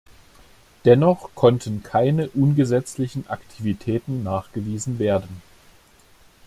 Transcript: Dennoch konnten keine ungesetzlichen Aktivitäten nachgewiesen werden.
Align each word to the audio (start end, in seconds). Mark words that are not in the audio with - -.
Dennoch 0.83 1.35
konnten 1.35 1.83
keine 1.83 2.27
ungesetzlichen 2.29 3.27
Aktivitäten 3.27 4.23
nachgewiesen 4.23 4.97
werden. 4.97 5.43